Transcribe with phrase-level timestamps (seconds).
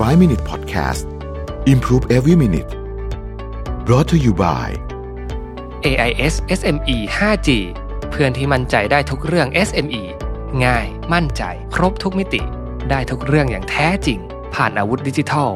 [0.00, 1.04] 5 Minute Podcast
[1.66, 2.70] Improve Every Minute
[3.84, 4.66] brought to you by
[5.90, 7.48] AIS SME 5G
[8.10, 10.02] เพื่อนที่มั่นใจได้ทุกเรื่อง SME
[10.64, 11.42] ง่าย มั่นใจ
[11.74, 12.42] ครบทุกมิติ
[12.90, 14.18] ได้ทุกเรื่องอย่างแท้จริง
[14.54, 15.50] ผ่านอาวุธดิจิทัล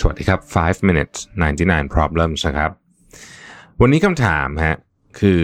[0.00, 1.18] สวัสดีครับ 5 minutes
[1.58, 2.70] 99 problems นะครับ
[3.80, 4.76] วันนี้คำถามฮะ
[5.20, 5.42] คือ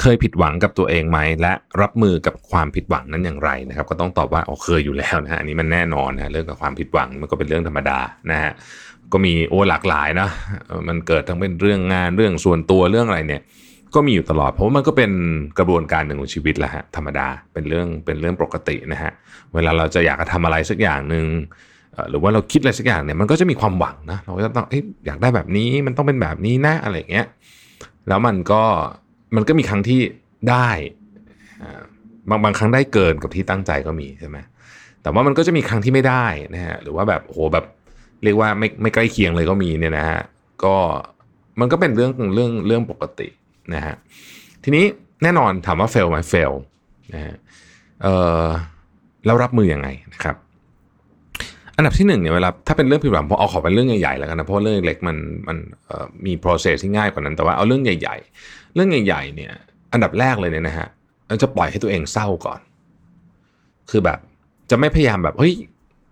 [0.00, 7.98] เคยผิดหวังกับตัวเองไหม และรับมือกับความผิดหวังนั้นอย่างไรนะครับ ก็ต้องตอบว่าอ๋อเคยอยู่แล้วนะฮะอันนี้มันแน่นอนนะเรื่องกับความผิดหวังมันก็เป็นเรื่องธรรมดา
[8.30, 8.52] นะฮะ
[9.12, 10.28] ก็มีโอ้หลากหลายนะ
[10.88, 13.42] มันเกิดทั้งเป็นเรื่องงานเรื่องส่วนตัวเรื่องอะไรเนี่ย
[13.94, 15.10] ก็มีอยู่ตลอดเพราะว่ามันก็เป็น
[15.58, 19.12] กระบวนการหนึ่งของชีวิตแหละฮะธรรมดาเป็นเรื่องเป็นเรื่องปกตินะฮะ
[19.54, 21.26] เวลาเราจะอยากจะทำอะไรสักอย่างหนึ่ง
[22.10, 27.26] หรือว่าเราคิดอะไรสักอย่างเนี่ยมันก็จะมีความหวังนะเราก็จะต้องเอ๊ะอยากได้แบบนี้มันต้องเป็นแบบนี้นะอะไรอย่างเงี้ย
[28.10, 28.62] แล้วมันก็
[29.36, 30.00] มันก็มีครั้งที่
[30.50, 30.68] ได้
[32.28, 34.38] บางบางครั้งได้เกินกับที่ตั้งใจก็มีใช่ไหม
[35.02, 37.64] แต่ว่ามันก็จะมีครั้งที่ไม่ได้นะฮะหรือว่าแบบโหแบบ
[38.24, 40.20] เรียกว่าไม่ไม่ใกล้เคียงเลยก็มีเนี่ยนะฮะ
[40.64, 40.76] ก็
[41.60, 43.28] มันก็เป็นเรื่องเรื่องเรื่องปกติ
[43.74, 43.94] นะฮะ
[44.64, 44.84] ทีนี้
[45.22, 46.52] แน่นอนถามว่า fail ไหม fail
[47.14, 47.34] นะฮะ
[48.02, 48.08] เอ
[48.42, 48.44] อ
[49.24, 50.36] แล้วรับมืออยังไงนะครับ
[51.80, 55.16] อันดับที่หนึ่งเนี่ยเวลาถ้าเป็นเรื่องผิดหวังผมเอาขอเป็นเรื่องใหญ่ๆแล้วกันนะเพราะเรื่องเล็กมัน
[55.48, 55.56] มัน
[56.26, 59.52] มี process ที่ง่ายกว่านั้นแต่ว่าเอาเรื่องใหญ่ ๆ เรื่องใหญ่ๆเนี่ย
[59.92, 60.88] อันดับแรกเลยเนี่ยนะฮะ
[61.28, 62.60] เราจะปล่อยให้ตัวเองเศร้าก่อน
[63.90, 64.18] คือแบบ
[64.70, 65.52] จะไม่พยายามแบบเฮ้ย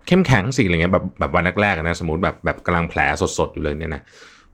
[0.07, 3.01] เข้มแข็งสิอะไรเงี้ยแบบแบบวันแรกๆนะสมมติแบบแบบกำลังแผล
[3.39, 4.03] สดๆอยู่เลยเนี่ยนะ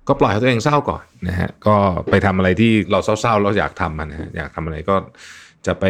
[0.09, 1.75] ก็ปล่อยให้ตัวเองเศร้าก่อนนะฮะก็
[2.11, 4.97] ไปทำอะไรที่เราเศร้าๆเราอยากทำมันนะฮะอยากทำอะไรก็
[5.67, 5.85] จะไป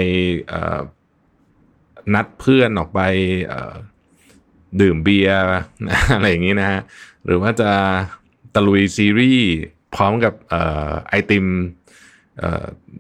[2.15, 3.01] นัดเพื่อนออกไป
[3.49, 5.39] เดื่มเบียร์
[6.15, 6.81] อะไรอย่างนี้นะฮะ
[7.25, 7.71] หรือว่าจะ
[8.55, 9.49] ตะลุยซีรีส์
[9.95, 10.55] พร้อมกับอ
[11.09, 11.47] ไอติม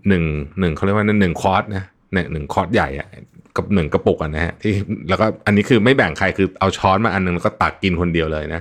[0.08, 0.24] หนึ่ง
[0.60, 3.08] หนึ่งเขาเรียกว่าหนึ่งคอร์สนะหนึ่งหนึ่งคอร์สใหญ่อะ
[3.56, 4.72] กับหนึ่งกระปุกอะนะฮะที่
[5.08, 8.60] แล้วก็อันนี้คือไม่แบ่งใครคือเอาช้อนมาอันหนึงแล้วก็ตักกินคนเดียวเลยนะ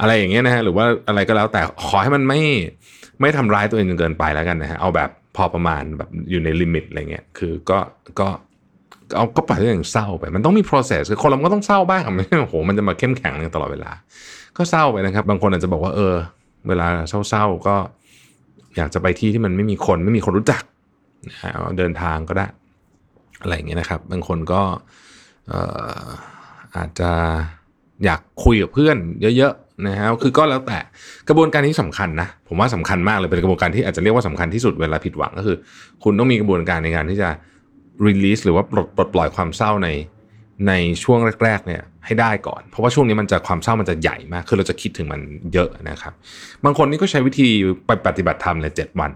[0.00, 2.40] อะไรอย่างเงี้ยนะฮะหรือว่าอะไรก็แล้วแต่ขอให้มันไม่
[3.20, 7.78] ไม่ทำร้ายตัวเองจนเกินไปแล้วกันนะฮะเอาแบบพอประมาณแบบอยู่ในลิมิตอะไรเงี้ยคือก็
[8.20, 8.28] ก็
[9.16, 13.90] เอาก็ปล่อยให้ตัวเองเศร้าไป มันต้องมี process คือคนเราก็ต้องเศร้าบ้างไม่ใช่โอ้โหมันจะมาเข้มแข็งตลอดเวลา
[14.56, 16.14] ก็เศร้าไปนะครับ บางคนอาจจะบอกว่าเออ
[16.68, 16.86] เวลา
[17.28, 17.76] เศร้าๆก็
[18.76, 20.62] อยากจะไปที่ที่มันไม่มีคนไม่มีคนรู้จัก
[21.28, 22.46] นะเดินทางก็ได้
[23.42, 24.62] อะไรอย่างเงี้ยนะครับ บางคนก็
[25.50, 25.54] อ
[26.76, 27.10] อาจจะ
[28.04, 28.96] อยากคุยกับเพื่อน
[29.36, 30.78] เยอะๆนะฮะคือก็แล้วแต่
[31.28, 35.56] กระบวนการนี้สำคัญนะ ผมว่าสำคัญมากเลยเป็นกระบวนการที่อาจจะเรียกว่าสำคัญที่สุดเวลาผิดหวังก็คือ
[36.04, 37.28] คุณต้องมีกระบวนการในการที่จะ
[38.06, 39.88] release หรือว่าปลดปลดปล่อยความเศร้าใน
[40.68, 40.72] ใน
[41.04, 45.20] ช่วงแรกๆเนี่ยให้ได้ก่อน เพราะว่าช่วงนี้มันจะความเศร้ามันจะใหญ่มากคือเราจะคิดถึงมัน
[45.52, 46.12] เยอะนะครับ
[46.64, 47.48] บางคนนี่ก็ใช้วิธี
[47.86, 49.10] ไปปฏิบัติธรรมเลยเจ็ดวัน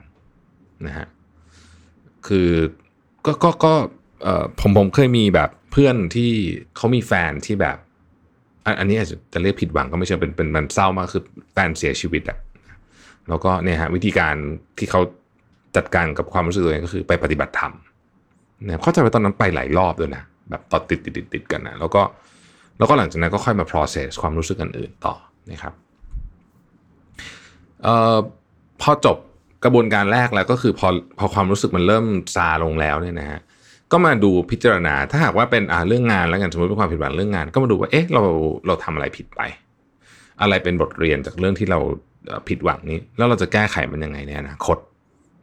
[0.86, 1.06] นะฮะ
[2.26, 2.50] คือ
[3.26, 3.74] ก็ก็ก็
[4.22, 6.30] เอ่อผมผมเคยมีแบบเพื่อนที่
[6.76, 7.76] เขามีแฟนที่แบบ
[8.78, 11.22] อันนี้อาจจะจะเรียกผิดหวังก็ไม่ใช่เป็นเป็นมันเศร้ามากคือ
[11.52, 12.38] แฟนเสียชีวิตอะ
[13.28, 14.34] แล้วก็เนี่ยฮะวิธีการ
[14.78, 15.00] ที่เขา
[15.76, 17.72] จัดการกับความรู้สึกตัวเองก็คือไปปฏิบัติธรรม
[18.68, 22.02] นี่ยเข้าใจว่าตอนนั้นไปหลายรอบด้วยนะแบบต่อติดติดติดติดกันนะแล้วก็
[22.78, 25.14] แล้วก็หลังจากนั้นก็ค่อยมา process ความรู้สึกกันอื่นต่อ
[25.50, 25.74] นะครับ
[27.82, 28.16] เอ่อ
[28.82, 29.16] พอจบ
[29.64, 33.40] กระบวนการแรกแล้วก็คือพอพอความรู้สึกมันเริ่มซาลงแล้วเนี่ยนะฮะ
[33.92, 38.22] ก็มาดูพิจารณาถ้าหากว่าเป็นอ่าเรื่องงานแล้วกันสมมติเป็นความผิดหวังเรื่องงาน ก็มาดูว่าเอ๊ะเรา
[38.66, 39.40] เราทำอะไรผิดไป
[40.40, 41.78] อะไรเป็นบทเรียนจากเรื่องที่เรา
[42.48, 44.76] ผิดหวังนี้ แล้วเราจะแก้ไขมันยังไงในอนาคต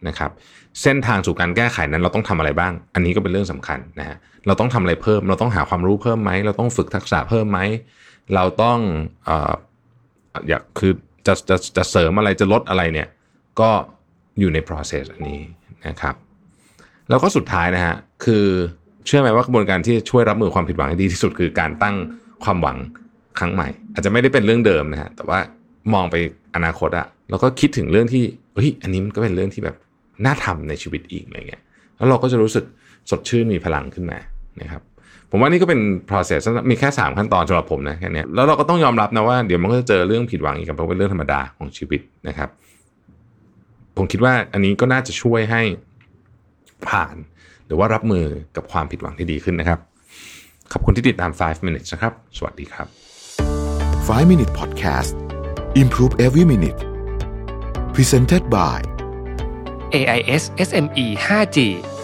[0.08, 0.32] นะครับ
[0.82, 4.18] เส้นทางสู่การแก้ไขนั้นเราต้องทำอะไรบ้าง อันนี้ก็เป็นเรื่องสำคัญนะฮะ
[4.48, 7.60] เราต้องทำอะไรเพิ่ม เราต้องหาความรู้เพิ่มไหมเราต้องฝึกทักษะเพิ่มไหม
[8.36, 8.80] เราต้อง
[9.30, 9.54] อ่อ
[10.50, 10.92] อยากคือ
[11.26, 13.08] จะจะจะเสริมอะไรจะลดอะไรเนี่ย
[13.60, 13.70] ก็
[14.40, 15.40] อยู่ใน process อันนี้
[15.88, 16.16] นะครับ
[17.10, 17.96] แล้วก็สุดท้ายนะฮะ
[18.26, 18.46] คือ
[19.06, 21.96] เชื่อไหมว่ากระบวนการที่ช่วยรับมือความผิดหวังให้ดีที่สุดคือการตั้ง
[22.44, 22.78] ความหวัง
[23.40, 25.40] ครั้งใหม่ อาจจะไม่ได้เป็นเรื่องเดิมนะฮะแต่ว่า
[25.94, 26.16] มองไป
[26.56, 28.24] อนาคตอะแล้วก็คิดถึงเรื่องที่
[28.56, 29.76] เฮ้ยอันนี้มันก็เป็นเรื่องที่แบบ
[30.26, 31.62] น่าทำในชีวิตอีกอะไรเงี้ย
[31.98, 32.66] แล้วเราก็จะรู้สึก
[33.10, 34.18] สดชื่นมีพลังขึ้นมา
[34.62, 34.82] นะครับ
[35.32, 35.80] ผมว่านี่ก็เป็น
[36.10, 42.50] process มีแค่ 3 ขั้นตอนสำหรับผมนะแค่นี้แล้วเราก็ต้องยอมรับนะว่าเดี๋ยวมันก็จะเจอเรื่องผิดหวังอีกเพราะเป็นเรื่องธรรมดาของชีวิตนะครับ
[43.98, 45.62] ผมคิดว่าอันนี้ก็น่าจะช่วยให้
[46.88, 47.16] ผ่าน
[47.66, 48.26] หรือว่ารับมือ
[48.56, 49.80] กับความผิดหวังที่ดีขึ้นนะครับ
[50.72, 52.88] ขอบคุณที่ติดตาม 5 minutes นะครับ สวัสดีครับ
[54.08, 55.14] 5 Minute Podcast
[55.82, 56.80] Improve Every Minute
[57.96, 58.99] Presented by
[59.92, 61.99] AIS SME 5G